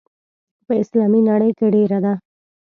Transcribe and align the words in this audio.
په 0.65 0.73
اسلامي 0.81 1.21
نړۍ 1.29 1.51
کې 1.57 1.65
ډېره 1.75 1.99
ده. 2.05 2.13